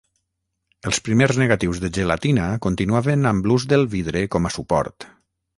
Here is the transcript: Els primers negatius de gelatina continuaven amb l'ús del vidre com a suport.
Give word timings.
Els 0.91 0.99
primers 1.07 1.37
negatius 1.41 1.83
de 1.83 1.91
gelatina 1.99 2.47
continuaven 2.69 3.31
amb 3.33 3.51
l'ús 3.51 3.69
del 3.75 3.89
vidre 3.93 4.29
com 4.37 4.49
a 4.51 4.57
suport. 4.61 5.11